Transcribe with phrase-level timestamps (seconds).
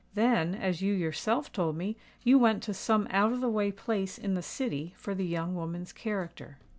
[0.15, 4.17] Then, as you yourself told me, you went to some out of the way place
[4.17, 6.57] in the City for the young woman's character."